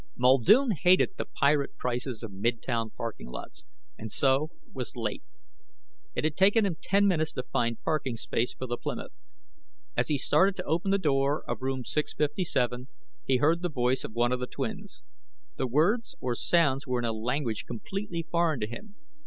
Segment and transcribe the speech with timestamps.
[0.17, 3.65] Muldoon hated the pirate prices of midtown parking lots,
[3.99, 5.21] and so was late.
[6.15, 9.19] It had taken him ten minutes to find parking space for the Plymouth.
[9.95, 12.87] As he started to open the door of room 657
[13.27, 15.03] he heard the voice of one of the twins.
[15.57, 18.95] The words or sounds were in a language completely foreign to him.